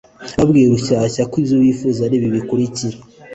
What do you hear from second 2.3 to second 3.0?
bikurikira